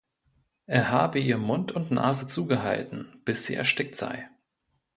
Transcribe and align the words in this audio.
Er 0.65 0.89
habe 0.89 1.19
ihr 1.19 1.37
Mund 1.37 1.71
und 1.73 1.91
Nase 1.91 2.25
zugehalten, 2.25 3.21
bis 3.23 3.45
sie 3.45 3.53
erstickt 3.53 3.95
sei. 3.95 4.31